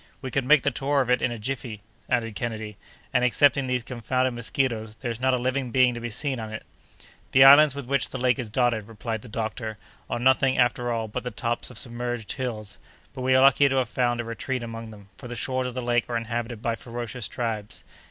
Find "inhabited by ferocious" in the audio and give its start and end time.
16.17-17.27